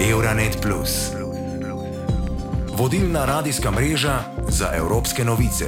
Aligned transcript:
Euronet. 0.00 0.66
Vodilna 2.78 3.24
radijska 3.24 3.70
mreža 3.70 4.18
za 4.48 4.66
evropske 4.74 5.24
novice. 5.24 5.64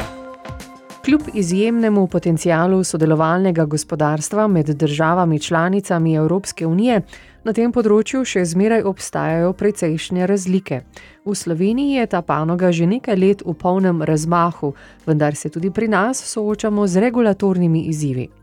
Kljub 1.04 1.20
izjemnemu 1.34 2.06
potencialu 2.06 2.84
sodelovalnega 2.84 3.64
gospodarstva 3.64 4.46
med 4.46 4.66
državami 4.66 5.38
članicami 5.38 6.14
Evropske 6.14 6.66
unije, 6.66 7.02
na 7.44 7.52
tem 7.52 7.72
področju 7.72 8.24
še 8.24 8.44
zmeraj 8.44 8.82
obstajajo 8.82 9.52
precejšnje 9.52 10.26
razlike. 10.26 10.82
V 11.24 11.34
Sloveniji 11.34 11.98
je 11.98 12.06
ta 12.06 12.22
panoga 12.22 12.72
že 12.72 12.86
nekaj 12.86 13.16
let 13.16 13.42
v 13.46 13.54
polnem 13.54 14.02
razmahu, 14.02 14.74
vendar 15.06 15.34
se 15.34 15.48
tudi 15.48 15.70
pri 15.70 15.88
nas 15.88 16.22
soočamo 16.22 16.86
z 16.86 17.00
regulatornimi 17.00 17.88
izzivi. 17.88 18.39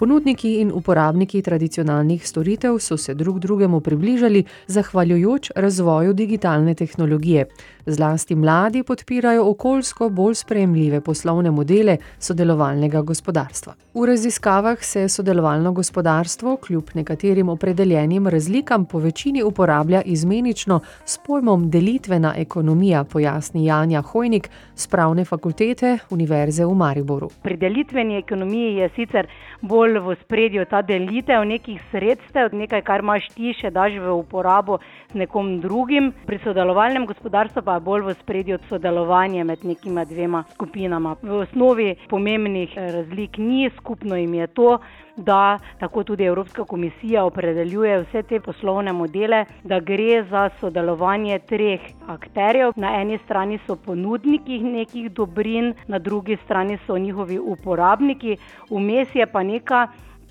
Ponudniki 0.00 0.54
in 0.60 0.70
uporabniki 0.72 1.42
tradicionalnih 1.44 2.22
storitev 2.28 2.78
so 2.80 2.96
se 2.96 3.14
drug 3.14 3.38
drugemu 3.38 3.80
približali 3.80 4.44
zahvaljujoč 4.66 5.50
razvoju 5.56 6.12
digitalne 6.12 6.74
tehnologije. 6.74 7.44
Zlasti 7.86 8.34
mladi 8.34 8.82
podpirajo 8.82 9.44
okoljsko 9.50 10.08
bolj 10.08 10.34
sprejemljive 10.34 11.00
poslovne 11.00 11.50
modele 11.50 11.96
sodelovalnega 12.18 13.02
gospodarstva. 13.02 13.74
V 13.94 14.06
raziskavah 14.06 14.78
se 14.82 15.08
sodelovalno 15.08 15.72
gospodarstvo 15.72 16.56
kljub 16.56 16.90
nekaterim 16.94 17.48
opredeljenim 17.48 18.26
razlikam 18.26 18.84
po 18.84 18.98
večini 18.98 19.42
uporablja 19.42 20.02
izmenično 20.02 20.80
s 21.04 21.18
pojmom 21.26 21.70
delitvena 21.70 22.34
ekonomija, 22.36 23.04
pojasni 23.04 23.66
Janja 23.66 24.02
Hojnik 24.02 24.50
z 24.74 24.86
pravne 24.86 25.24
fakultete 25.24 25.98
Univerze 26.10 26.64
v 26.64 26.74
Mariboru. 26.74 27.30
Pri 27.42 27.56
delitveni 27.56 28.16
ekonomiji 28.16 28.74
je 28.76 28.90
sicer 28.96 29.26
bolj 29.60 29.89
v 29.98 30.14
spredju 30.22 30.64
ta 30.70 30.82
delitev 30.82 31.44
nekih 31.44 31.80
sredstev, 31.90 32.54
nekaj, 32.54 32.82
kar 32.86 33.02
imaš 33.02 33.28
ti, 33.34 33.54
še 33.56 33.70
daš 33.74 33.98
v 33.98 34.14
uporabo 34.14 34.78
nekom 35.14 35.58
drugim. 35.60 36.12
Pri 36.26 36.38
sodelovalnem 36.44 37.06
gospodarstvu 37.10 37.62
pa 37.66 37.78
je 37.78 37.86
bolj 37.88 38.06
v 38.10 38.16
spredju 38.22 38.58
sodelovanje 38.68 39.44
med 39.44 39.64
nekima 39.64 40.04
dvema 40.04 40.44
skupinama. 40.54 41.16
V 41.22 41.42
osnovi 41.42 41.94
pomembnih 42.08 42.76
razlik 42.76 43.38
ni, 43.38 43.70
skupno 43.80 44.16
jim 44.16 44.34
je 44.34 44.46
to, 44.46 44.78
da 45.16 45.58
tako 45.80 46.04
tudi 46.04 46.24
Evropska 46.24 46.64
komisija 46.64 47.24
opredeljuje 47.24 47.98
vse 48.02 48.22
te 48.22 48.40
poslovne 48.40 48.92
modele, 48.92 49.44
da 49.64 49.80
gre 49.80 50.24
za 50.30 50.50
sodelovanje 50.60 51.38
treh 51.38 51.80
akterjev. 52.08 52.72
Na 52.76 53.00
eni 53.00 53.18
strani 53.24 53.58
so 53.66 53.76
ponudniki 53.76 54.58
nekih 54.58 55.10
dobrin, 55.12 55.74
na 55.88 55.98
drugi 55.98 56.36
strani 56.44 56.78
so 56.86 56.98
njihovi 56.98 57.38
uporabniki, 57.38 58.36
vmes 58.70 59.14
je 59.14 59.26
pa 59.26 59.42
neka 59.42 59.79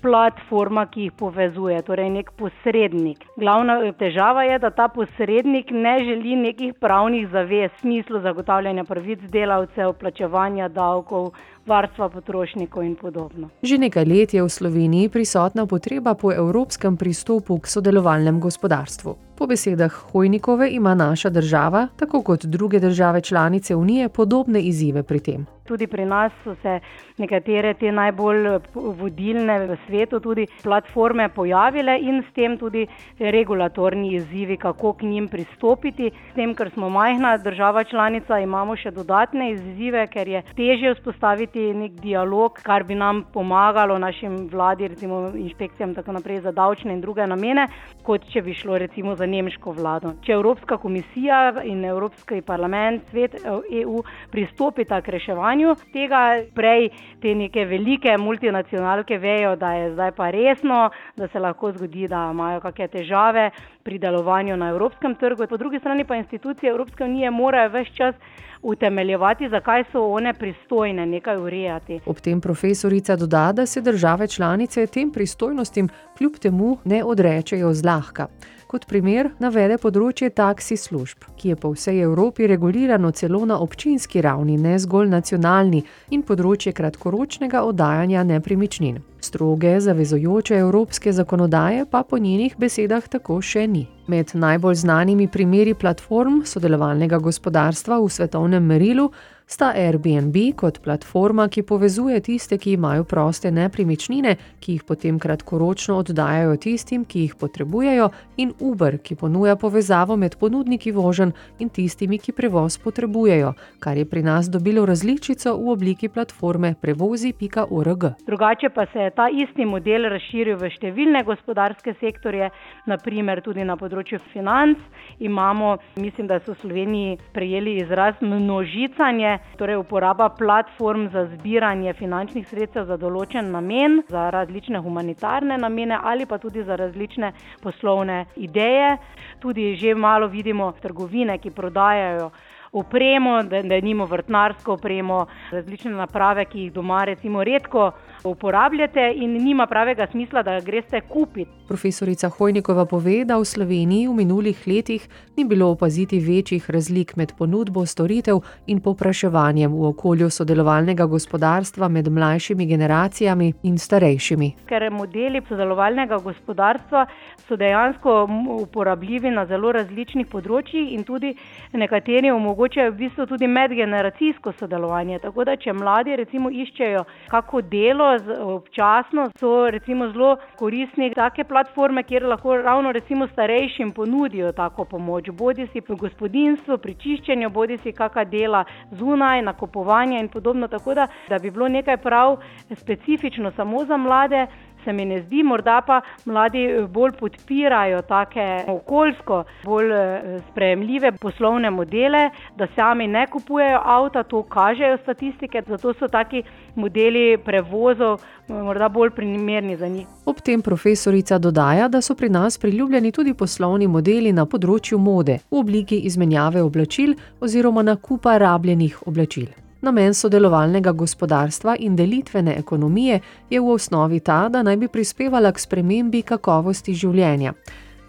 platforma, 0.02 0.86
ki 0.86 1.08
jih 1.08 1.12
povezuje, 1.12 1.82
torej 1.84 2.10
nek 2.10 2.32
posrednik. 2.38 3.24
Glavna 3.36 3.78
težava 3.98 4.44
je, 4.48 4.58
da 4.58 4.70
ta 4.70 4.88
posrednik 4.88 5.70
ne 5.70 5.96
želi 6.04 6.36
nekih 6.36 6.74
pravnih 6.80 7.28
zavez 7.32 7.70
v 7.70 7.80
smislu 7.80 8.20
zagotavljanja 8.24 8.84
pravic 8.84 9.20
delavcev, 9.32 9.92
plačevanja 10.00 10.68
davkov, 10.68 11.32
varstva 11.66 12.08
potrošnikov 12.08 12.84
in 12.84 12.96
podobno. 12.96 13.50
Že 13.62 13.78
nekaj 13.86 14.04
let 14.04 14.34
je 14.34 14.42
v 14.42 14.48
Sloveniji 14.48 15.08
prisotna 15.08 15.66
potreba 15.66 16.14
po 16.14 16.32
evropskem 16.32 16.96
pristopu 16.96 17.58
k 17.58 17.68
sodelovalnem 17.68 18.40
gospodarstvu. 18.40 19.16
Po 19.36 19.46
besedah 19.46 19.92
Hojnikove 20.12 20.70
ima 20.70 20.94
naša 20.94 21.30
država, 21.30 21.88
tako 21.96 22.22
kot 22.22 22.44
druge 22.44 22.80
države 22.80 23.20
članice 23.20 23.76
Unije, 23.76 24.08
podobne 24.08 24.60
izzive 24.60 25.02
pri 25.02 25.20
tem. 25.20 25.46
Tudi 25.70 25.86
pri 25.86 26.04
nas 26.04 26.32
so 26.44 26.56
se 26.62 26.80
nekatere 27.22 27.74
te 27.78 27.92
najbolj 27.94 28.48
vodilne 28.74 29.58
v 29.68 29.76
svetu 29.86 30.18
tudi 30.20 30.46
platforme 30.62 31.28
pojavile 31.28 31.94
in 32.00 32.24
s 32.26 32.34
tem 32.34 32.56
tudi 32.58 32.86
regulatorni 33.18 34.14
izzivi, 34.16 34.56
kako 34.56 34.92
k 34.98 35.06
njim 35.06 35.28
pristopiti. 35.28 36.10
S 36.30 36.34
tem, 36.34 36.54
ker 36.58 36.72
smo 36.74 36.88
majhna 36.90 37.36
država 37.38 37.84
članica, 37.84 38.40
imamo 38.42 38.76
še 38.76 38.90
dodatne 38.90 39.52
izzive, 39.52 40.06
ker 40.10 40.28
je 40.28 40.42
težje 40.56 40.94
vzpostaviti 40.96 41.68
nek 41.74 42.00
dialog, 42.02 42.58
kar 42.62 42.84
bi 42.84 42.98
nam 42.98 43.22
pomagalo 43.32 43.98
našim 43.98 44.48
vladi, 44.50 44.88
recimo 44.88 45.28
inšpekcijam 45.36 45.94
tako 45.94 46.16
naprej 46.18 46.40
za 46.40 46.52
davčne 46.52 46.96
in 46.96 47.00
druge 47.00 47.26
namene, 47.26 47.68
kot 48.02 48.26
če 48.32 48.42
bi 48.42 48.54
šlo 48.54 48.78
recimo 48.78 49.14
za 49.14 49.26
nemško 49.26 49.76
vlado. 49.78 50.14
Če 50.26 50.32
Evropska 50.32 50.80
komisija 50.82 51.62
in 51.64 51.84
Evropski 51.84 52.40
parlament, 52.42 53.06
svet 53.10 53.36
EU 53.44 54.02
pristopita 54.32 55.00
k 55.00 55.16
reševanju, 55.16 55.59
stanju 55.60 55.76
tega, 55.92 56.42
prej 56.54 56.90
te 57.20 57.34
neke 57.34 57.64
velike 57.64 58.16
multinacionalke 58.18 59.18
vejo, 59.18 59.56
da 59.56 59.72
je 59.72 59.92
zdaj 59.92 60.12
pa 60.16 60.30
resno, 60.30 60.90
da 61.16 61.28
se 61.28 61.38
lahko 61.38 61.72
zgodi, 61.72 62.08
da 62.08 62.30
imajo 62.32 62.60
kakšne 62.60 62.88
težave 62.88 63.50
pri 63.82 63.98
delovanju 63.98 64.56
na 64.56 64.68
evropskem 64.70 65.14
trgu. 65.14 65.46
Po 65.46 65.56
drugi 65.56 65.78
strani 65.78 66.04
pa 66.04 66.16
institucije 66.16 66.70
Evropske 66.70 67.04
unije 67.04 67.30
morajo 67.30 67.70
več 67.70 67.88
čas 67.96 68.14
utemeljevati, 68.62 69.48
zakaj 69.48 69.84
so 69.92 70.04
one 70.12 70.34
pristojne 70.34 71.06
nekaj 71.06 71.36
urejati. 71.36 72.00
Ob 72.06 72.20
tem 72.20 72.40
profesorica 72.40 73.16
doda, 73.16 73.52
da 73.52 73.66
se 73.66 73.80
države 73.80 74.28
članice 74.28 74.86
tem 74.86 75.10
pristojnostim 75.12 75.88
kljub 76.18 76.36
temu 76.38 76.78
ne 76.84 77.04
odrečejo 77.04 77.72
zlahka. 77.74 78.26
Kot 78.70 78.84
primer 78.86 79.32
navede 79.42 79.80
področje 79.82 80.28
taksi 80.30 80.76
služb, 80.78 81.24
ki 81.36 81.48
je 81.48 81.56
po 81.58 81.72
vsej 81.74 82.04
Evropi 82.04 82.46
regulirano 82.46 83.10
celo 83.10 83.42
na 83.42 83.58
občinski 83.58 84.22
ravni, 84.22 84.54
ne 84.56 84.78
zgolj 84.78 85.10
nacionalni, 85.10 85.82
in 86.14 86.22
področje 86.22 86.72
kratkoročnega 86.78 87.64
oddajanja 87.66 88.22
nepremičnin. 88.30 89.00
Stroge, 89.30 89.80
zavezojoče 89.80 90.54
evropske 90.54 91.12
zakonodaje 91.12 91.84
pa 91.90 92.02
po 92.02 92.18
njenih 92.18 92.56
besedah 92.58 93.04
tako 93.08 93.36
še 93.38 93.62
ni. 93.70 93.84
Med 94.10 94.32
najbolj 94.34 94.74
znanimi 94.82 95.28
primeri 95.30 95.74
platform 95.78 96.40
sodelovalnega 96.42 97.20
gospodarstva 97.22 98.00
v 98.02 98.08
svetovnem 98.10 98.66
merilu 98.66 99.12
sta 99.50 99.72
Airbnb 99.74 100.36
kot 100.56 100.78
platforma, 100.82 101.48
ki 101.50 101.64
povezuje 101.66 102.20
tiste, 102.22 102.58
ki 102.58 102.76
imajo 102.76 103.04
proste 103.04 103.50
nepremičnine, 103.50 104.36
ki 104.62 104.76
jih 104.76 104.84
potem 104.86 105.18
kratkoročno 105.18 105.96
oddajajo 105.98 106.54
tistim, 106.62 107.02
ki 107.04 107.24
jih 107.24 107.34
potrebujejo, 107.40 108.10
in 108.38 108.52
Uber, 108.62 109.00
ki 109.02 109.16
ponuja 109.18 109.56
povezavo 109.58 110.16
med 110.16 110.36
ponudniki 110.38 110.92
vožen 110.94 111.32
in 111.58 111.68
tistimi, 111.68 112.20
ki 112.22 112.32
prevoz 112.32 112.78
potrebujejo, 112.78 113.52
kar 113.82 113.98
je 113.98 114.06
pri 114.06 114.22
nas 114.22 114.46
dobilo 114.50 114.86
različico 114.86 115.56
v 115.58 115.74
obliki 115.74 116.08
platforme 116.08 116.74
prevozi.org. 116.80 118.06
Drugače 118.26 118.70
pa 118.70 118.86
se 118.92 119.08
je 119.08 119.10
ta 119.10 119.26
isti 119.34 119.66
model 119.66 120.06
razširil 120.14 120.60
v 120.62 120.70
številne 120.76 121.24
gospodarske 121.26 121.96
sektorje, 121.98 122.52
naprimer 122.86 123.42
tudi 123.42 123.66
na 123.66 123.74
področju 123.76 124.22
financ. 124.30 124.78
Imamo, 125.18 125.76
mislim, 125.98 126.30
da 126.30 126.38
so 126.38 126.54
v 126.54 126.62
Sloveniji 126.62 127.18
prejeli 127.34 127.80
izraz 127.82 128.22
množicanje 128.22 129.39
torej 129.56 129.76
uporaba 129.76 130.28
platform 130.28 131.08
za 131.08 131.26
zbiranje 131.26 131.92
finančnih 131.92 132.46
sredstev 132.48 132.86
za 132.88 132.96
določen 132.96 133.50
namen, 133.52 134.00
za 134.08 134.28
različne 134.30 134.80
humanitarne 134.80 135.58
namene 135.58 135.98
ali 136.02 136.26
pa 136.26 136.38
tudi 136.38 136.64
za 136.64 136.76
različne 136.76 137.32
poslovne 137.62 138.24
ideje. 138.36 138.96
Tudi 139.40 139.74
že 139.76 139.94
malo 139.94 140.28
vidimo 140.28 140.72
trgovine, 140.82 141.38
ki 141.38 141.50
prodajajo 141.50 142.30
opremo, 142.72 143.42
da, 143.42 143.62
da 143.62 143.80
nimo 143.80 144.06
vrtnarsko 144.06 144.78
opremo, 144.78 145.26
različne 145.50 145.90
naprave, 145.90 146.44
ki 146.44 146.66
jih 146.66 146.72
doma 146.72 147.04
recimo 147.04 147.44
redko 147.44 147.90
uporabljate 148.24 149.12
in 149.16 149.32
nima 149.42 149.66
pravega 149.66 150.06
smisla, 150.10 150.42
da 150.42 150.60
greste 150.60 151.00
kupiti. 151.00 151.50
Profesorica 151.68 152.28
Hojnikova 152.28 152.84
pove, 152.84 153.24
da 153.24 153.36
v 153.38 153.44
Sloveniji 153.44 154.08
v 154.08 154.14
minulih 154.14 154.66
letih 154.66 155.08
ni 155.36 155.44
bilo 155.44 155.70
opaziti 155.70 156.18
večjih 156.18 156.70
razlik 156.70 157.16
med 157.16 157.32
ponudbo 157.38 157.86
storitev 157.86 158.40
in 158.66 158.80
popraševanjem 158.80 159.72
v 159.72 159.86
okolju 159.88 160.30
sodelovalnega 160.30 161.06
gospodarstva 161.06 161.88
med 161.88 162.08
mlajšimi 162.08 162.66
generacijami 162.66 163.52
in 163.62 163.78
starejšimi. 163.78 164.50
Ker 164.66 164.90
modeli 164.90 165.42
sodelovalnega 165.48 166.18
gospodarstva 166.18 167.06
so 167.48 167.56
dejansko 167.56 168.28
uporabljivi 168.62 169.30
na 169.30 169.46
zelo 169.46 169.72
različnih 169.72 170.26
področjih 170.26 170.92
in 170.94 171.04
tudi 171.04 171.34
nekateri 171.72 172.30
omogočajo 172.30 172.90
v 172.90 172.98
bistvu 173.04 173.26
tudi 173.26 173.46
medgeneracijsko 173.46 174.52
sodelovanje. 174.58 175.18
Tako 175.22 175.44
da, 175.44 175.56
če 175.56 175.72
mladi 175.72 176.16
recimo 176.16 176.50
iščejo 176.50 177.04
kako 177.30 177.62
delo 177.62 178.09
občasno, 178.40 179.30
so 179.40 179.70
recimo 179.70 180.08
zelo 180.12 180.36
koristni 180.56 181.10
take 181.14 181.44
platforme, 181.44 182.02
kjer 182.02 182.24
lahko 182.24 182.56
ravno 182.56 182.92
recimo 182.92 183.26
starejšim 183.26 183.92
ponudijo 183.92 184.52
tako 184.52 184.84
pomoč. 184.84 185.30
Bodi 185.30 185.66
si 185.66 185.80
pri 185.80 185.96
gospodinstvu, 185.96 186.78
pri 186.78 186.94
čiščenju, 186.94 187.50
bodi 187.50 187.78
si 187.78 187.92
kakšna 187.92 188.24
dela 188.24 188.64
zunaj, 188.90 189.42
nakupovanje 189.42 190.20
in 190.20 190.28
podobno. 190.28 190.68
Tako 190.68 190.94
da, 190.94 191.06
da 191.28 191.38
bi 191.38 191.50
bilo 191.50 191.68
nekaj 191.68 191.96
prav 191.96 192.36
specifično 192.76 193.50
samo 193.50 193.84
za 193.84 193.96
mlade, 193.96 194.46
se 194.84 194.92
mi 194.92 195.04
ne 195.04 195.20
zdi, 195.22 195.42
morda 195.42 195.80
pa 195.86 196.00
mladi 196.24 196.64
eh, 196.64 196.86
bolj 196.86 197.12
podpirajo 197.18 198.02
take 198.08 198.64
okoljsko 198.68 199.44
bolj 199.64 199.92
eh, 199.92 200.40
sprejemljive 200.50 201.12
poslovne 201.12 201.70
modele, 201.70 202.30
da 202.56 202.66
sami 202.74 203.06
ne 203.06 203.26
kupujejo 203.26 203.80
avta, 203.84 204.22
to 204.22 204.42
kažejo 204.42 204.98
statistike, 205.02 205.62
zato 205.66 205.94
so 205.94 206.08
taki 206.08 206.42
modeli 206.74 207.38
prevozov 207.44 208.18
eh, 208.20 208.52
morda 208.52 208.88
bolj 208.88 209.10
primerni 209.10 209.76
za 209.76 209.88
njih. 209.88 210.06
Ob 210.26 210.40
tem 210.44 210.62
profesorica 210.62 211.38
dodaja, 211.38 211.88
da 211.88 212.00
so 212.00 212.14
pri 212.14 212.28
nas 212.28 212.58
priljubljeni 212.58 213.12
tudi 213.12 213.34
poslovni 213.34 213.86
modeli 213.86 214.32
na 214.32 214.46
področju 214.46 214.98
mode 214.98 215.40
v 215.50 215.58
obliki 215.58 216.00
izmenjave 216.10 216.62
oblačil 216.62 217.14
oziroma 217.40 217.82
nakupa 217.82 218.38
rabljenih 218.38 219.02
oblačil. 219.06 219.69
Namen 219.80 220.14
sodelovalnega 220.14 220.92
gospodarstva 220.92 221.76
in 221.78 221.96
delitvene 221.96 222.54
ekonomije 222.58 223.20
je 223.50 223.60
v 223.60 223.70
osnovi 223.72 224.20
ta, 224.20 224.48
da 224.48 224.62
naj 224.62 224.76
bi 224.76 224.88
prispevala 224.88 225.52
k 225.52 225.58
spremembi 225.58 226.22
kakovosti 226.22 226.94
življenja. 226.94 227.54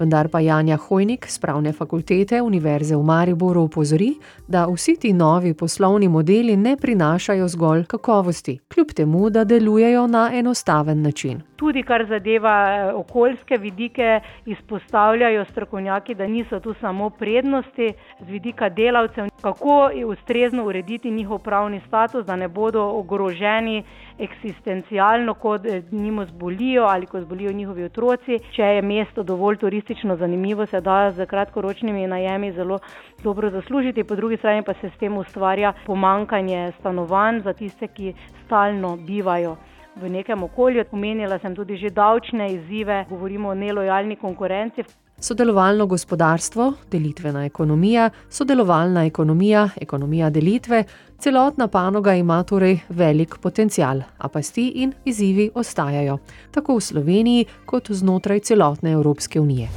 Vendar 0.02 0.30
pa 0.30 0.40
Janja 0.40 0.78
Hojnik 0.78 1.28
z 1.30 1.38
pravne 1.38 1.74
fakultete 1.74 2.42
Univerze 2.42 2.96
v 2.96 3.04
Mariboru 3.06 3.62
upozori, 3.70 4.16
da 4.48 4.66
vsi 4.66 4.96
ti 4.98 5.14
novi 5.14 5.54
poslovni 5.54 6.08
modeli 6.10 6.58
ne 6.58 6.74
prinašajo 6.78 7.48
zgolj 7.48 7.86
kakovosti, 7.86 8.58
kljub 8.74 8.96
temu, 8.98 9.30
da 9.30 9.44
delujejo 9.44 10.08
na 10.08 10.32
enostaven 10.34 11.02
način. 11.02 11.42
Tudi 11.56 11.84
kar 11.84 12.06
zadeva 12.10 12.56
eh, 12.70 12.94
okoljske 12.94 13.58
vidike, 13.58 14.20
izpostavljajo 14.46 15.46
strokovnjaki, 15.46 16.16
da 16.16 16.28
niso 16.28 16.60
tu 16.60 16.74
samo 16.82 17.10
prednosti 17.10 17.94
z 18.20 18.30
vidika 18.30 18.70
delavcev, 18.70 19.30
kako 19.42 19.92
ustrezno 20.08 20.66
urediti 20.66 21.12
njihov 21.12 21.40
pravni 21.40 21.82
status, 21.88 22.26
da 22.26 22.36
ne 22.36 22.48
bodo 22.48 22.84
ogroženi 22.84 23.84
eksistencialno, 24.22 25.34
kot 25.34 25.62
njimo 25.92 26.26
zbolijo 26.26 26.84
ali 26.84 27.06
ko 27.06 27.22
zbolijo 27.22 27.52
njihovi 27.52 27.84
otroci. 27.84 28.40
Če 28.56 28.64
je 28.64 28.82
mesto 28.82 29.24
dovolj 29.24 29.58
turistično 29.58 30.16
zanimivo, 30.16 30.66
se 30.66 30.82
da 30.82 31.12
z 31.12 31.26
kratkoročnimi 31.26 32.08
najemi 32.08 32.52
zelo 32.52 32.80
dobro 33.24 33.50
zaslužiti, 33.50 34.04
po 34.04 34.16
drugi 34.16 34.38
strani 34.38 34.64
pa 34.64 34.74
se 34.74 34.90
s 34.90 35.00
tem 35.00 35.18
ustvarja 35.18 35.74
pomankanje 35.86 36.72
stanovanj 36.80 37.42
za 37.42 37.54
tiste, 37.54 37.88
ki 37.88 38.14
stalno 38.46 38.98
bivajo 38.98 39.58
v 39.96 40.10
nekem 40.10 40.44
okolju. 40.44 40.86
Omenila 40.92 41.40
sem 41.40 41.56
tudi 41.56 41.78
že 41.78 41.90
davčne 41.90 42.54
izzive, 42.54 43.06
govorimo 43.10 43.50
o 43.50 43.56
nelojalni 43.56 44.16
konkurenci. 44.16 44.84
Sodelovalno 45.22 45.86
gospodarstvo, 45.86 46.74
delitvena 46.92 47.46
ekonomija, 47.46 48.10
sodelovalna 48.30 49.06
ekonomija, 49.06 49.70
ekonomija 49.82 50.30
delitve, 50.30 50.84
celotna 51.20 51.68
panoga 51.68 52.14
ima 52.14 52.44
torej 52.44 52.80
velik 52.90 53.36
potencial, 53.42 54.02
a 54.18 54.28
pasti 54.28 54.68
in 54.68 54.94
izzivi 55.06 55.52
ostajajo, 55.56 56.18
tako 56.52 56.76
v 56.76 56.82
Sloveniji 56.82 57.46
kot 57.66 57.92
znotraj 57.92 58.40
celotne 58.40 58.92
Evropske 58.92 59.40
unije. 59.40 59.70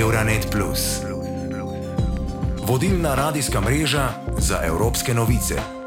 Euronet 0.00 0.48
Plus. 0.52 1.02
Vodilna 2.68 3.14
radijska 3.14 3.60
mreža 3.60 4.08
za 4.38 4.60
evropske 4.64 5.14
novice. 5.14 5.81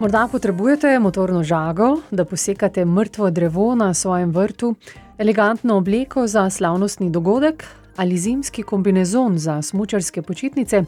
Morda 0.00 0.28
potrebujete 0.32 0.98
motorno 0.98 1.42
žago, 1.42 2.00
da 2.10 2.24
posekate 2.24 2.84
mrtvo 2.84 3.30
drevo 3.30 3.74
na 3.74 3.94
svojem 3.94 4.30
vrtu, 4.30 4.74
elegantno 5.18 5.76
obleko 5.76 6.26
za 6.26 6.50
slavnostni 6.50 7.10
dogodek 7.10 7.64
ali 7.96 8.16
zimski 8.18 8.62
kombinezon 8.62 9.38
za 9.38 9.62
smočarske 9.62 10.22
počitnice. 10.22 10.84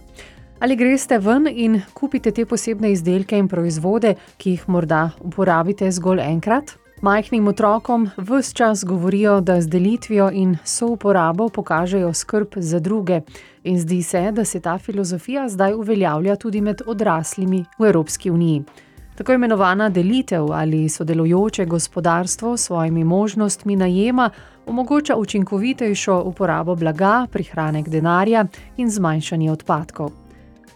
Ali 0.60 0.76
greste 0.76 1.18
ven 1.18 1.48
in 1.50 1.80
kupite 1.94 2.30
te 2.30 2.46
posebne 2.46 2.92
izdelke 2.92 3.38
in 3.38 3.48
proizvode, 3.48 4.14
ki 4.36 4.50
jih 4.50 4.68
morda 4.68 5.10
uporabite 5.20 5.90
zgolj 5.90 6.20
enkrat? 6.20 6.72
Majhnim 7.02 7.48
otrokom 7.48 8.08
vse 8.16 8.54
čas 8.54 8.84
govorijo, 8.84 9.40
da 9.40 9.60
z 9.60 9.68
delitvijo 9.68 10.30
in 10.32 10.56
souporabo 10.64 11.48
pokažejo 11.48 12.14
skrb 12.14 12.56
za 12.56 12.78
druge, 12.78 13.20
in 13.64 13.80
zdi 13.80 14.02
se, 14.02 14.32
da 14.32 14.44
se 14.44 14.60
ta 14.60 14.78
filozofija 14.78 15.48
zdaj 15.48 15.74
uveljavlja 15.74 16.36
tudi 16.36 16.60
med 16.60 16.82
odraslimi 16.86 17.64
v 17.78 17.84
Evropski 17.84 18.30
uniji. 18.30 18.64
Tako 19.22 19.32
imenovana 19.32 19.88
delitev 19.88 20.52
ali 20.52 20.88
sodelujoče 20.88 21.64
gospodarstvo 21.64 22.56
s 22.56 22.64
svojimi 22.64 23.04
možnostmi 23.04 23.76
najema 23.76 24.30
omogoča 24.66 25.16
učinkovitejšo 25.16 26.22
uporabo 26.22 26.74
blaga, 26.74 27.26
prihranek 27.32 27.88
denarja 27.88 28.46
in 28.76 28.90
zmanjšanje 28.90 29.52
odpadkov. 29.52 30.10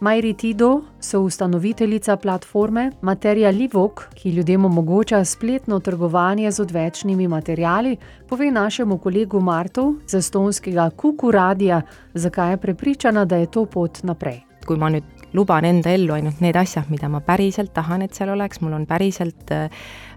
Majri 0.01 0.35
Tido 0.35 0.81
so 1.01 1.21
ustanoviteljica 1.21 2.17
platforme 2.17 2.91
Materia 3.01 3.51
Livok, 3.51 4.05
ki 4.15 4.31
ljudem 4.31 4.65
omogoča 4.65 5.25
spletno 5.25 5.81
trgovanje 5.81 6.51
z 6.51 6.61
odvečnimi 6.61 7.29
materijali, 7.29 7.97
pove 8.29 8.51
našemu 8.51 8.99
kolegu 8.99 9.41
Martu 9.41 9.97
z 10.07 10.15
estonskega 10.15 10.91
Kuku 10.91 11.31
Radia, 11.31 11.83
zakaj 12.15 12.51
je 12.51 12.57
prepričana, 12.57 13.25
da 13.25 13.37
je 13.37 13.47
to 13.47 13.65
pot 13.65 14.03
naprej. 14.03 14.41
Ma 14.71 14.91
nüüd 14.91 15.16
luban 15.33 15.65
enda 15.65 15.91
ellu 15.93 16.15
ainult 16.17 16.41
need 16.41 16.57
asjad, 16.57 16.91
mida 16.91 17.09
ma 17.13 17.21
päriselt 17.25 17.73
tahan, 17.75 18.03
et 18.07 18.15
seal 18.15 18.31
oleks, 18.35 18.61
mul 18.63 18.77
on 18.79 18.87
päriselt 18.87 19.51
äh, 19.55 19.71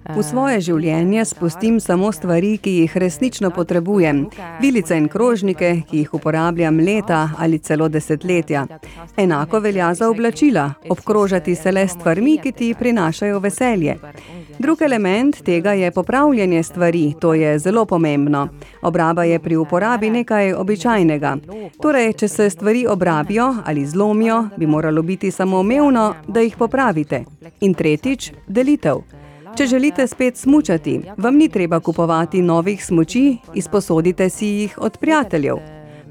V 0.07 0.23
svoje 0.23 0.61
življenje 0.63 1.25
spustim 1.25 1.79
samo 1.83 2.11
stvari, 2.15 2.55
ki 2.57 2.71
jih 2.79 2.97
resnično 2.97 3.51
potrebujem. 3.51 4.23
Vilice 4.61 4.97
in 4.97 5.09
krožnike, 5.11 5.83
ki 5.89 6.03
jih 6.03 6.13
uporabljam 6.17 6.79
leta 6.79 7.19
ali 7.37 7.59
celo 7.59 7.89
desetletja. 7.89 8.65
Enako 9.17 9.59
velja 9.59 9.93
za 9.93 10.09
oblačila. 10.09 10.69
Obkrožati 10.89 11.55
se 11.55 11.71
le 11.71 11.87
stvarmi, 11.87 12.37
ki 12.41 12.51
ti 12.51 12.73
prinašajo 12.79 13.39
veselje. 13.39 13.97
Drug 14.59 14.81
element 14.81 15.43
tega 15.45 15.73
je 15.73 15.91
popravljanje 15.91 16.63
stvari, 16.63 17.13
to 17.19 17.33
je 17.33 17.59
zelo 17.59 17.85
pomembno. 17.85 18.47
Obraba 18.81 19.23
je 19.23 19.39
pri 19.39 19.55
uporabi 19.55 20.09
nekaj 20.09 20.53
običajnega. 20.53 21.37
Torej, 21.81 22.13
če 22.13 22.27
se 22.27 22.49
stvari 22.49 22.87
obrabijo 22.87 23.53
ali 23.65 23.85
zlomijo, 23.85 24.47
bi 24.57 24.67
moralo 24.67 25.01
biti 25.01 25.31
samoumevno, 25.31 26.13
da 26.27 26.39
jih 26.39 26.57
popravite. 26.57 27.23
In 27.61 27.73
tretjič, 27.73 28.31
delitev. 28.47 29.18
Če 29.57 29.65
želite 29.67 30.07
spet 30.07 30.37
smučati, 30.37 30.99
vam 31.17 31.37
ni 31.37 31.49
treba 31.49 31.79
kupovati 31.79 32.41
novih 32.41 32.85
smoči, 32.85 33.37
izposodite 33.53 34.29
si 34.29 34.45
jih 34.45 34.77
od 34.77 34.97
prijateljev. 34.97 35.57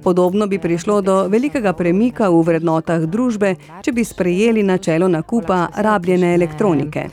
Podobno 0.02 0.46
bi 0.46 0.58
prišlo 0.58 1.00
do 1.00 1.23
velikega 1.29 1.73
premika 1.73 2.29
v 2.31 2.43
vrednotah 2.46 3.06
družbe, 3.06 3.55
če 3.82 3.93
bi 3.93 4.05
sprejeli 4.05 4.62
načelo 4.62 5.08
nakupa 5.08 5.69
rabljene 5.76 6.35
elektronike. 6.35 7.08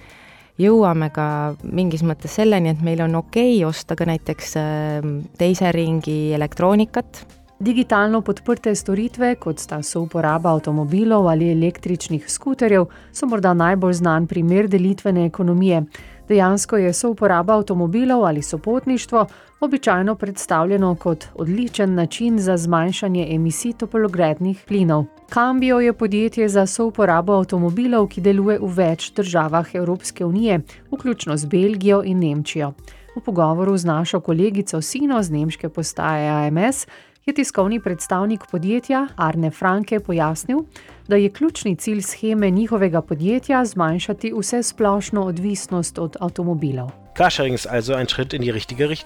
jõuame 0.57 1.09
ka 1.11 1.55
mingis 1.63 2.03
mõttes 2.03 2.37
selleni, 2.39 2.69
et 2.69 2.81
meil 2.81 3.01
on 3.01 3.15
okei 3.15 3.57
okay 3.57 3.65
osta 3.67 3.95
ka 3.95 4.05
näiteks 4.05 4.55
ehm, 4.55 5.17
teise 5.37 5.71
ringi 5.71 6.31
elektroonikat. 6.33 7.25
Digitalno 7.59 8.19
podprte 8.21 8.73
storitve, 8.75 9.35
kot 9.39 9.61
sta 9.63 9.77
souporaba 9.83 10.51
avtomobilov 10.57 11.29
ali 11.31 11.53
električnih 11.53 12.25
skuterjev, 12.27 12.89
so 13.15 13.29
morda 13.31 13.53
najbolj 13.55 13.93
znan 14.01 14.27
primer 14.27 14.67
delitvene 14.67 15.23
ekonomije. 15.25 15.85
Dejansko 16.27 16.77
je 16.77 16.93
souporaba 16.93 17.53
avtomobilov 17.53 18.25
ali 18.25 18.41
sopotništvo 18.41 19.25
običajno 19.59 20.15
predstavljeno 20.15 20.95
kot 20.95 21.25
odličen 21.35 21.93
način 21.93 22.39
za 22.39 22.57
zmanjšanje 22.57 23.27
emisij 23.29 23.73
topologrednih 23.73 24.63
plinov. 24.67 25.05
Cambio 25.33 25.79
je 25.79 25.93
podjetje 25.93 26.49
za 26.49 26.65
souporabo 26.65 27.33
avtomobilov, 27.33 28.07
ki 28.07 28.21
deluje 28.21 28.59
v 28.59 28.73
več 28.73 29.11
državah 29.13 29.75
Evropske 29.75 30.25
unije, 30.25 30.59
vključno 30.91 31.37
z 31.37 31.45
Belgijo 31.45 32.03
in 32.03 32.19
Nemčijo. 32.19 32.73
V 33.15 33.21
pogovoru 33.21 33.77
z 33.77 33.85
našo 33.85 34.19
kolegico 34.19 34.81
Sino 34.81 35.23
z 35.23 35.31
nemške 35.31 35.69
postaje 35.69 36.29
AMS 36.29 36.87
je 37.25 37.33
tiskovni 37.33 37.79
predstavnik 37.79 38.43
podjetja 38.51 39.07
Arne 39.15 39.51
Franke 39.51 39.99
pojasnil, 39.99 40.59
da 41.07 41.15
je 41.15 41.29
ključni 41.29 41.75
cilj 41.75 42.01
scheme 42.01 42.49
njihovega 42.49 43.01
podjetja 43.01 43.65
zmanjšati 43.65 44.33
vse 44.39 44.63
splošno 44.63 45.21
odvisnost 45.21 45.99
od 45.99 46.17
avtomobilov. 46.19 46.91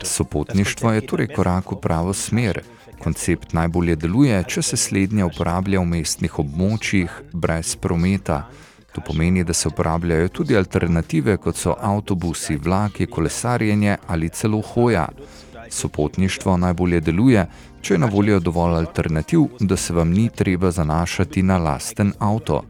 Sopotništvo 0.04 0.92
je 0.92 1.08
torej 1.08 1.28
korak 1.28 1.72
v 1.72 1.76
pravo 1.82 2.14
smer. 2.14 2.62
Koncept 3.04 3.54
najbolje 3.54 3.96
deluje, 3.96 4.44
če 4.48 4.62
se 4.62 4.78
slednje 4.78 5.26
uporablja 5.26 5.80
v 5.80 5.86
mestnih 5.86 6.40
območjih 6.40 7.22
brez 7.34 7.76
prometa. 7.76 8.50
To 8.92 9.02
pomeni, 9.02 9.44
da 9.44 9.54
se 9.54 9.68
uporabljajo 9.68 10.28
tudi 10.28 10.58
alternative, 10.58 11.38
kot 11.38 11.56
so 11.56 11.76
avtobusi, 11.80 12.58
vlaki, 12.58 13.06
kolesarjenje 13.06 13.98
ali 14.08 14.30
celo 14.30 14.62
hoja. 14.62 15.08
Sopotništvo 15.70 16.58
najbolje 16.58 17.00
deluje, 17.00 17.46
če 17.82 17.94
je 17.94 17.98
na 17.98 18.08
voljo 18.08 18.40
dovolj 18.40 18.76
alternativ, 18.76 19.42
da 19.60 19.78
se 19.78 19.94
vam 19.94 20.10
ni 20.10 20.30
treba 20.30 20.72
zanašati 20.72 21.44
na 21.44 21.58
lasten 21.58 22.14
avto. 22.20 22.64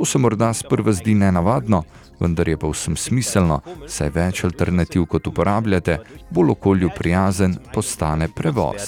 To 0.00 0.04
se 0.04 0.18
morda 0.18 0.52
sprva 0.52 0.92
zdi 0.92 1.14
nenavadno, 1.14 1.82
vendar 2.20 2.48
je 2.48 2.56
pa 2.56 2.68
vsem 2.72 2.94
smiselno, 2.96 3.58
saj 3.84 4.08
več 4.14 4.38
alternativ 4.48 5.02
kot 5.12 5.26
uporabljate, 5.28 5.98
bolj 6.32 6.54
okolju 6.54 6.88
prijazen 6.96 7.58
postane 7.74 8.28
prevoz. 8.36 8.86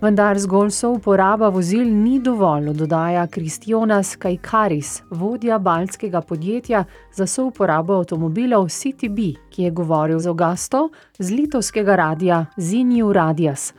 Vendar 0.00 0.40
zgolj 0.42 0.72
so 0.74 0.90
uporaba 0.96 1.52
vozil 1.54 1.86
ni 2.00 2.16
dovolj, 2.18 2.72
dodaja 2.82 3.28
Kristjonas 3.30 4.16
Kajkaris, 4.18 4.92
vodja 5.10 5.60
baltskega 5.62 6.20
podjetja 6.20 6.82
za 7.14 7.30
souporabo 7.30 8.00
avtomobilov 8.02 8.66
CityB, 8.66 9.22
ki 9.54 9.68
je 9.68 9.70
govoril 9.70 10.18
z 10.18 10.34
Augusto 10.34 10.88
z 11.18 11.38
litovskega 11.38 11.96
radia 12.02 12.44
Zinju 12.58 13.12
Radias. 13.12 13.70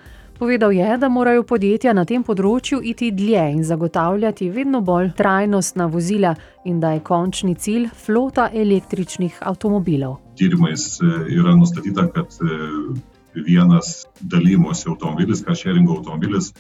Povedal 0.41 0.71
je, 0.71 0.97
da 0.97 1.09
morajo 1.09 1.43
podjetja 1.45 1.91
na 1.93 2.01
tem 2.01 2.23
področju 2.25 2.79
iti 2.81 3.11
dlje 3.13 3.41
in 3.53 3.59
zagotavljati 3.61 4.47
vedno 4.49 4.79
bolj 4.81 5.11
trajnostna 5.19 5.85
vozila, 5.85 6.31
in 6.65 6.79
da 6.81 6.95
je 6.95 7.03
končni 7.05 7.53
cilj 7.53 7.91
flota 7.93 8.47
električnih 8.49 9.37
avtomobilov. 9.51 10.15
Tyrimais 10.41 10.97
yra 11.29 11.53
nustatyta, 11.59 12.07
kad 12.15 12.33
vienas 13.35 14.05
dalymosi 14.21 14.89
automobilis, 14.89 15.43
car 15.43 15.55
sharing 15.55 15.89
automobilis, 15.89 16.53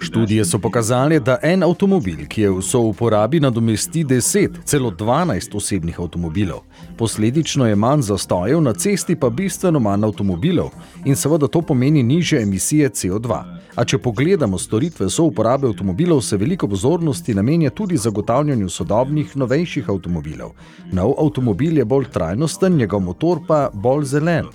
Študije 0.00 0.44
so 0.44 0.58
pokazale, 0.58 1.20
da 1.20 1.36
en 1.42 1.62
avtomobil, 1.62 2.24
ki 2.28 2.42
je 2.42 2.50
v 2.50 2.62
souporabi, 2.62 3.40
nadomesti 3.40 4.04
10, 4.04 4.62
celo 4.64 4.90
12 4.90 5.56
osebnih 5.56 6.00
avtomobilov. 6.00 6.62
Posledično 6.96 7.66
je 7.66 7.76
manj 7.76 8.02
zastojev, 8.02 8.60
na 8.60 8.72
cesti 8.72 9.16
pa 9.16 9.30
bistveno 9.30 9.80
manj 9.80 10.04
avtomobilov 10.04 10.70
in 11.04 11.16
seveda 11.16 11.48
to 11.48 11.62
pomeni 11.62 12.02
niže 12.02 12.40
emisije 12.40 12.88
CO2. 12.90 13.42
A 13.76 13.84
če 13.84 13.98
pogledamo 13.98 14.58
storitve 14.58 15.10
souporabe 15.10 15.68
avtomobilov, 15.68 16.20
se 16.20 16.36
veliko 16.36 16.68
pozornosti 16.68 17.34
namenja 17.34 17.70
tudi 17.70 17.96
zagotavljanju 17.96 18.68
sodobnih, 18.68 19.36
novejših 19.36 19.90
avtomobilov. 19.90 20.56
Nov 20.92 21.12
avtomobil 21.18 21.78
je 21.78 21.84
bolj 21.84 22.08
trajnosten, 22.12 22.76
njegov 22.76 23.00
motor 23.00 23.44
pa 23.46 23.68
bolj 23.72 24.04
zelen. 24.04 24.48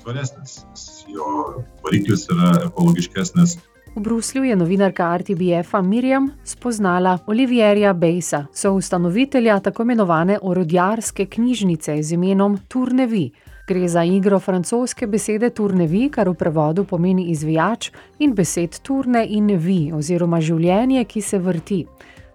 V 3.96 4.01
Bruslju 4.01 4.43
je 4.43 4.55
novinarka 4.55 5.17
RTBF-a 5.17 5.82
Mirjam 5.82 6.32
spoznala 6.43 7.20
Olivierja 7.27 7.93
Bejsa, 7.93 8.46
soustanovitelja 8.53 9.60
tako 9.60 9.84
imenovane 9.84 10.39
orodjarske 10.41 11.25
knjižnice 11.25 12.03
z 12.03 12.13
imenom 12.13 12.58
Tournevi. 12.67 13.32
Gre 13.67 13.88
za 13.88 14.03
igro 14.03 14.39
francoske 14.39 15.08
besede 15.08 15.50
Tournevi, 15.50 16.10
kar 16.10 16.29
v 16.29 16.34
prevodu 16.34 16.84
pomeni 16.84 17.29
izvijač, 17.32 17.91
in 18.20 18.34
besed 18.36 18.79
Tourne 18.82 19.25
in 19.29 19.48
Vi 19.58 19.91
oziroma 19.93 20.41
življenje, 20.41 21.05
ki 21.05 21.22
se 21.22 21.39
vrti. 21.39 21.86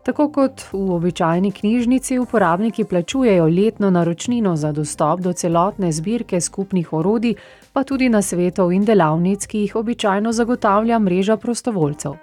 Tako 0.08 0.30
kot 0.32 0.62
v 0.72 0.90
običajni 0.94 1.50
knjižnici, 1.52 2.16
uporabniki 2.18 2.84
plačujejo 2.84 3.44
letno 3.44 3.90
naročnino 3.90 4.54
za 4.56 4.70
dostop 4.72 5.20
do 5.20 5.32
celotne 5.32 5.90
zbirke 5.92 6.40
skupnih 6.40 6.92
orodij, 6.92 7.34
pa 7.72 7.84
tudi 7.84 8.08
na 8.08 8.22
svetov 8.22 8.72
in 8.72 8.86
delavnic, 8.88 9.44
ki 9.46 9.58
jih 9.66 9.76
običajno 9.76 10.32
zagotavlja 10.32 10.98
mreža 10.98 11.36
prostovoljcev. 11.36 12.14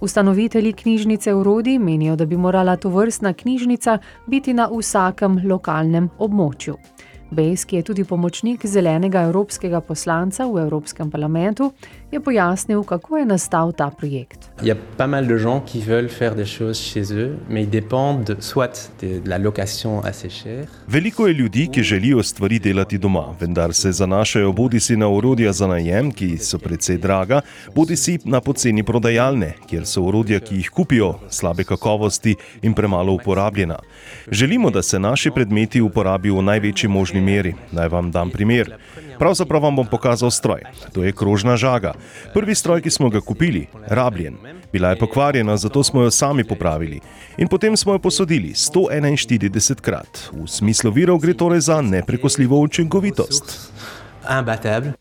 Ustanovitelji 0.00 0.72
knjižnice 0.72 1.34
orodij 1.34 1.78
menijo, 1.78 2.16
da 2.16 2.26
bi 2.26 2.36
morala 2.36 2.76
to 2.76 2.88
vrstna 2.88 3.32
knjižnica 3.32 3.98
biti 4.26 4.54
na 4.54 4.66
vsakem 4.72 5.38
lokalnem 5.44 6.10
območju. 6.18 6.76
Bejs, 7.30 7.62
ki 7.64 7.76
je 7.76 7.82
tudi 7.82 8.04
pomočnik 8.04 8.66
zelenega 8.66 9.22
evropskega 9.22 9.80
poslanca 9.80 10.48
v 10.50 10.64
Evropskem 10.64 11.10
parlamentu, 11.10 11.70
je 12.12 12.20
pojasnil, 12.20 12.82
kako 12.82 13.16
je 13.16 13.26
nastal 13.26 13.72
ta 13.72 13.90
projekt. 13.90 14.50
Je 14.62 14.74
pa 14.96 15.06
mal 15.06 15.26
de 15.26 15.36
gens, 15.38 15.60
ki 15.64 15.80
veulent 15.80 16.08
faire 16.08 16.34
des 16.34 16.46
choses 16.58 16.80
chez 16.80 17.12
eux, 17.12 17.36
mais 17.48 17.62
ils 17.62 17.70
dépendent 17.70 18.36
soit 18.40 18.90
de 19.02 19.22
la 19.26 19.38
location 19.38 20.00
assez 20.04 20.28
chère. 20.28 20.66
Veliko 20.88 21.26
je 21.26 21.34
ljudi, 21.34 21.68
ki 21.72 21.82
želijo 21.82 22.22
stvari 22.22 22.58
delati 22.58 22.98
doma, 22.98 23.24
vendar 23.40 23.74
se 23.74 23.92
zanašajo 23.92 24.52
bodi 24.52 24.80
si 24.80 24.96
na 24.96 25.08
orodja 25.08 25.52
za 25.52 25.66
najem, 25.66 26.12
ki 26.12 26.36
so 26.38 26.58
precej 26.58 26.98
draga, 26.98 27.40
bodi 27.74 27.96
si 27.96 28.18
na 28.24 28.40
poceni 28.40 28.82
prodajalne, 28.82 29.54
kjer 29.66 29.86
so 29.86 30.02
orodja, 30.02 30.40
ki 30.40 30.56
jih 30.56 30.70
kupijo, 30.70 31.14
slabe 31.30 31.64
kakovosti 31.64 32.36
in 32.62 32.74
premalo 32.74 33.12
uporabljena. 33.12 33.78
Želimo, 34.30 34.70
da 34.70 34.82
se 34.82 34.98
naši 34.98 35.30
predmeti 35.30 35.80
uporabijo 35.80 36.36
v 36.36 36.42
največji 36.42 36.88
možni 36.88 37.20
meri. 37.20 37.54
Naj 37.72 37.88
vam 37.88 38.10
dam 38.10 38.30
primer. 38.30 38.76
Pravzaprav 39.20 39.62
vam 39.62 39.76
bom 39.76 39.86
pokazal 39.86 40.30
stroj. 40.30 40.64
To 40.92 41.04
je 41.04 41.12
krožna 41.12 41.56
žaga. 41.56 41.92
Prvi 42.34 42.54
stroj, 42.54 42.80
ki 42.80 42.90
smo 42.90 43.10
ga 43.12 43.20
kupili, 43.20 43.66
rabljen. 43.86 44.36
Bila 44.72 44.88
je 44.88 44.98
pokvarjena, 44.98 45.56
zato 45.56 45.82
smo 45.84 46.02
jo 46.02 46.10
sami 46.10 46.44
popravili. 46.44 47.00
In 47.36 47.48
potem 47.48 47.76
smo 47.76 47.92
jo 47.92 47.98
posodili 47.98 48.54
141 48.56 49.80
krat. 49.80 50.30
V 50.32 50.48
smislu 50.48 50.90
virov 50.90 51.18
gre 51.20 51.34
torej 51.34 51.60
za 51.60 51.80
neprekosljivo 51.80 52.60
učinkovitost. 52.60 53.72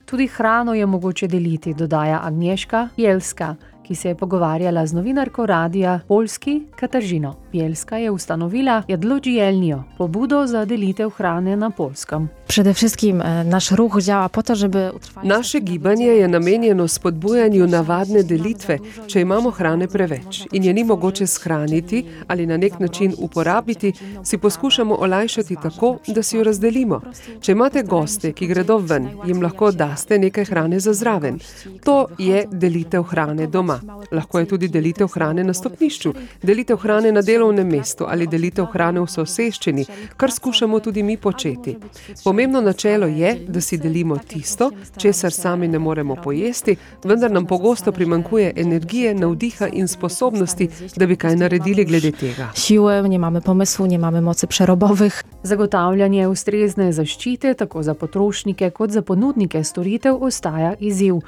Tudi 0.06 0.28
hrano 0.28 0.74
je 0.74 0.86
mogoče 0.86 1.28
deliti, 1.28 1.74
dodaja 1.74 2.20
Agnješka 2.24 2.88
Jelska, 2.98 3.56
ki 3.90 3.96
se 3.96 4.10
je 4.10 4.16
pogovarjala 4.16 4.86
z 4.86 4.94
novinarko 4.94 5.46
radia 5.46 6.00
Polski 6.08 6.62
Katažino. 6.76 7.36
Bielska 7.52 7.98
je 7.98 8.12
ustanovila 8.12 8.84
Jadlodzielnijo, 8.88 9.84
pobudo 9.98 10.48
za 10.48 10.66
delitev 10.66 11.10
hrane 11.10 11.56
na 11.58 11.70
polskem. 11.70 12.30
Przede 12.48 12.74
wszystkim 12.74 13.22
e, 13.22 13.44
nasz 13.44 13.72
ruch 13.72 14.02
działa 14.02 14.30
po 14.30 14.44
to, 14.44 14.56
żeby 14.56 14.92
utrwalić... 14.96 15.30
Naše 15.30 15.60
gibanje 15.60 16.06
je 16.06 16.28
namenjeno 16.28 16.88
spodbujanju 16.88 17.68
navadne 17.68 18.24
delitve, 18.24 18.78
če 19.08 19.22
imamo 19.22 19.52
hrane 19.52 19.88
preveč 19.88 20.46
in 20.52 20.64
je 20.64 20.74
ni 20.74 20.84
mogoče 20.84 21.28
shraniti 21.28 22.06
ali 22.28 22.48
na 22.48 22.58
nek 22.58 22.80
način 22.80 23.14
uporabiti, 23.18 23.94
si 24.24 24.38
poskušamo 24.38 24.96
olajšati 24.96 25.56
tako, 25.56 25.98
da 26.08 26.24
si 26.24 26.38
jo 26.38 26.44
razdelimo. 26.44 27.02
Če 27.42 27.52
imate 27.52 27.84
goste, 27.84 28.32
ki 28.32 28.48
gredo 28.48 28.78
ven, 28.78 29.10
jim 29.26 29.42
lahko 29.42 29.72
daste 29.72 30.20
nekaj 30.20 30.46
hrane 30.46 30.80
za 30.80 30.94
zraven. 30.94 31.40
To 31.84 32.08
je 32.18 32.46
delitev 32.52 33.04
hrane 33.04 33.48
doma. 33.48 33.79
Lahko 34.12 34.40
je 34.40 34.46
tudi 34.46 34.68
delitev 34.68 35.08
hrane 35.08 35.44
na 35.44 35.54
stopnišču, 35.54 36.14
delitev 36.42 36.78
hrane 36.78 37.12
na 37.12 37.22
delovnem 37.22 37.68
mestu 37.68 38.06
ali 38.08 38.28
delitev 38.28 38.66
hrane 38.74 39.02
v 39.02 39.08
soseščini, 39.08 39.86
kar 40.18 40.32
skušamo 40.32 40.80
tudi 40.80 41.04
mi 41.04 41.18
početi. 41.18 41.78
Pomembno 42.24 42.62
načelo 42.62 43.08
je, 43.08 43.36
da 43.48 43.62
si 43.62 43.78
delimo 43.78 44.18
tisto, 44.18 44.72
česar 44.98 45.32
sami 45.32 45.68
ne 45.68 45.80
moremo 45.80 46.16
pojesti, 46.16 46.76
vendar 47.04 47.32
nam 47.32 47.46
pogosto 47.46 47.92
primankuje 47.92 48.54
energije, 48.56 49.16
navdiha 49.16 49.68
in 49.74 49.88
sposobnosti, 49.88 50.70
da 50.96 51.06
bi 51.06 51.16
kaj 51.16 51.36
naredili 51.36 51.86
glede 51.86 52.12
tega. 52.12 52.52
Siłę, 52.56 53.10
nie 53.10 53.20
mamy 53.20 53.42
pomysłu, 53.42 53.86
nie 53.86 54.00
mamy 54.00 54.22
mocy 54.22 54.48
przerobowych. 54.48 55.24
Zagotavljanje 55.44 56.28
ustrezne 56.28 56.94
zaščite 56.94 57.54
tako 57.54 57.84
za 57.84 57.94
potrošnike 57.94 58.70
kot 58.70 58.92
za 58.92 59.02
ponudnike 59.02 59.64
storitev 59.64 60.24
ostaja 60.24 60.74
izziv. 60.80 61.20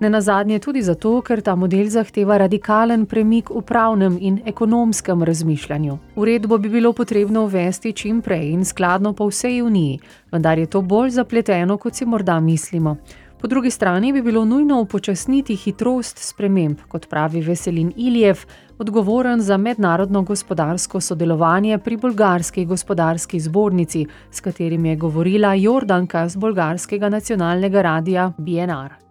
Ne 0.00 0.10
nazadnje 0.10 0.58
tudi 0.58 0.82
zato, 0.82 1.16
ker 1.26 1.40
ta 1.42 1.56
model 1.58 1.88
zahteva 1.90 2.36
radikalen 2.38 3.06
premik 3.06 3.50
v 3.50 3.62
pravnem 3.66 4.18
in 4.20 4.36
ekonomskem 4.46 5.22
razmišljanju. 5.26 5.96
Uredbo 6.16 6.58
bi 6.58 6.68
bilo 6.68 6.92
potrebno 6.92 7.42
uvesti 7.44 7.92
čim 7.92 8.20
prej 8.22 8.52
in 8.52 8.64
skladno 8.64 9.12
po 9.12 9.26
vsej 9.26 9.62
uniji, 9.62 9.98
vendar 10.30 10.58
je 10.58 10.66
to 10.66 10.82
bolj 10.82 11.10
zapleteno, 11.10 11.76
kot 11.76 11.94
si 11.94 12.06
morda 12.06 12.38
mislimo. 12.40 12.96
Po 13.40 13.46
drugi 13.46 13.70
strani 13.70 14.12
bi 14.12 14.22
bilo 14.22 14.44
nujno 14.44 14.80
upočasniti 14.80 15.56
hitrost 15.56 16.18
sprememb, 16.18 16.78
kot 16.88 17.08
pravi 17.08 17.40
Veselin 17.40 17.92
Iljev, 17.96 18.46
odgovoren 18.78 19.40
za 19.40 19.56
mednarodno 19.56 20.22
gospodarsko 20.22 21.00
sodelovanje 21.00 21.78
pri 21.78 21.96
bolgarski 21.96 22.64
gospodarski 22.64 23.40
zbornici, 23.40 24.06
s 24.30 24.40
katerim 24.40 24.84
je 24.84 24.96
govorila 24.96 25.54
Jordanka 25.54 26.28
z 26.28 26.36
bolgarskega 26.36 27.08
nacionalnega 27.08 27.82
radia 27.82 28.32
BNR. 28.38 29.08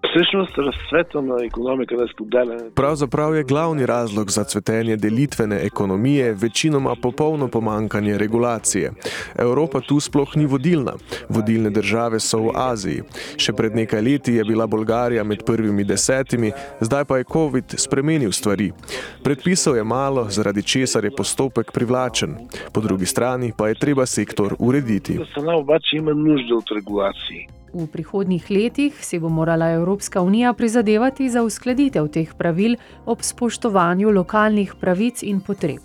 Pravzaprav 2.75 3.36
je 3.36 3.43
glavni 3.43 3.86
razlog 3.86 4.31
za 4.31 4.43
cvetenje 4.43 4.95
delitvene 4.95 5.59
ekonomije 5.63 6.33
večinoma 6.33 6.95
popolno 7.01 7.47
pomankanje 7.47 8.17
regulacije. 8.17 8.91
Evropa 9.36 9.81
tu 9.81 10.00
sploh 10.00 10.27
ni 10.36 10.45
vodilna. 10.45 10.93
Vodilne 11.29 11.69
države 11.69 12.19
so 12.19 12.39
v 12.39 12.51
Aziji. 12.55 13.03
Še 13.38 13.53
pred 13.53 13.75
nekaj 13.75 14.01
leti 14.01 14.33
je 14.33 14.43
bila 14.43 14.67
Bolgarija 14.67 15.24
med 15.24 15.43
prvimi 15.45 15.83
desetimi, 15.83 16.51
zdaj 16.81 17.05
pa 17.05 17.17
je 17.17 17.24
COVID 17.33 17.75
spremenil 17.77 18.31
stvari. 18.31 18.71
Predpisov 19.57 19.77
je 19.77 19.83
malo, 19.83 20.29
zaradi 20.29 20.63
česar 20.63 21.05
je 21.05 21.11
postopek 21.11 21.71
privlačen. 21.71 22.35
Po 22.71 22.81
drugi 22.81 23.05
strani 23.05 23.53
pa 23.57 23.67
je 23.67 23.75
treba 23.75 24.05
sektor 24.05 24.55
urediti. 24.59 25.19
V 27.73 27.87
prihodnjih 27.87 28.45
letih 28.49 28.93
si 29.05 29.19
bo 29.19 29.29
morala 29.29 29.71
Evropska 29.71 30.21
unija 30.21 30.53
prizadevati 30.53 31.29
za 31.29 31.43
uskladitev 31.43 32.07
teh 32.07 32.33
pravil 32.37 32.75
ob 33.05 33.21
spoštovanju 33.21 34.09
lokalnih 34.09 34.75
pravic 34.81 35.23
in 35.23 35.39
potreb. 35.39 35.81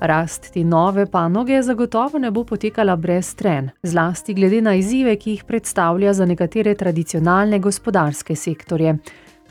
Rast 0.00 0.52
te 0.52 0.64
nove 0.64 1.06
panoge 1.06 1.62
zagotovo 1.62 2.18
ne 2.18 2.30
bo 2.30 2.44
potekala 2.44 2.96
brez 2.96 3.34
tren, 3.34 3.70
zlasti 3.82 4.34
glede 4.34 4.60
na 4.60 4.74
izzive, 4.74 5.16
ki 5.16 5.30
jih 5.30 5.44
predstavlja 5.44 6.12
za 6.12 6.26
nekatere 6.26 6.74
tradicionalne 6.74 7.58
gospodarske 7.58 8.36
sektorje. 8.36 8.98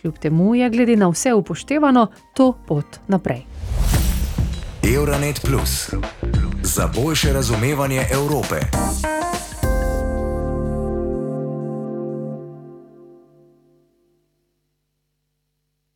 Kljub 0.06 0.18
temu 0.18 0.56
je 0.56 0.70
glede 0.70 0.96
na 0.96 1.08
vse 1.10 1.34
upoštevano 1.34 2.08
to 2.34 2.54
pot 2.68 2.86
naprej. 3.08 3.42
Euronet 4.96 5.42
Plus 5.42 5.90
za 6.64 6.90
boljše 6.96 7.34
razumevanje 7.34 8.06
Evrope. 8.12 8.56